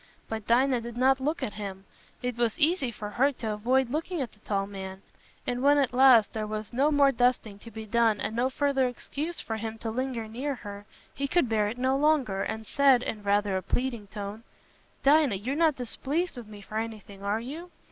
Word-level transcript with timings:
But 0.27 0.47
Dinah 0.47 0.81
did 0.81 0.97
not 0.97 1.19
look 1.19 1.43
at 1.43 1.53
him—it 1.53 2.35
was 2.35 2.57
easy 2.57 2.89
for 2.91 3.11
her 3.11 3.31
to 3.33 3.51
avoid 3.51 3.91
looking 3.91 4.19
at 4.19 4.31
the 4.31 4.39
tall 4.39 4.65
man—and 4.65 5.61
when 5.61 5.77
at 5.77 5.93
last 5.93 6.33
there 6.33 6.47
was 6.47 6.73
no 6.73 6.89
more 6.91 7.11
dusting 7.11 7.59
to 7.59 7.69
be 7.69 7.85
done 7.85 8.19
and 8.19 8.35
no 8.35 8.49
further 8.49 8.87
excuse 8.87 9.39
for 9.39 9.57
him 9.57 9.77
to 9.77 9.91
linger 9.91 10.27
near 10.27 10.55
her, 10.55 10.87
he 11.13 11.27
could 11.27 11.47
bear 11.47 11.67
it 11.67 11.77
no 11.77 11.95
longer, 11.95 12.41
and 12.41 12.65
said, 12.65 13.03
in 13.03 13.21
rather 13.21 13.55
a 13.55 13.61
pleading 13.61 14.07
tone, 14.07 14.41
"Dinah, 15.03 15.35
you're 15.35 15.55
not 15.55 15.75
displeased 15.75 16.35
with 16.35 16.47
me 16.47 16.61
for 16.61 16.79
anything, 16.79 17.21
are 17.21 17.39
you? 17.39 17.69